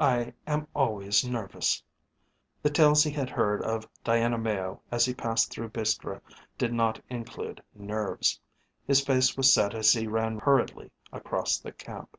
[0.00, 1.82] "I am always nervous."
[2.62, 6.22] The tales he had heard of Diana Mayo as he passed through Biskra
[6.56, 8.40] did not include nerves.
[8.86, 12.16] His face was set as he ran hurriedly across the camp.